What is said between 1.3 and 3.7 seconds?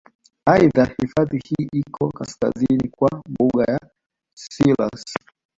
hii iko kaskazini kwa mbuga